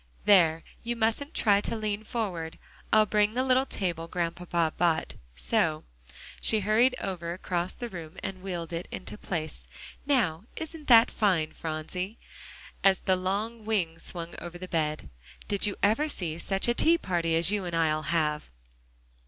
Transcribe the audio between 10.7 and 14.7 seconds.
that fine, Phronsie?" as the long wing swung over the